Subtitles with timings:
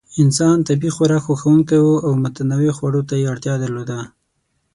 [0.21, 3.99] انسان طبیعي خوراک خوښونکی و او متنوع خوړو ته یې اړتیا درلوده.